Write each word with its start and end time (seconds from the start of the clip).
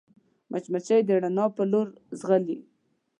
مچمچۍ 0.51 1.01
د 1.05 1.09
رڼا 1.23 1.45
پر 1.55 1.65
لور 1.71 1.87
ځغلي 2.19 2.57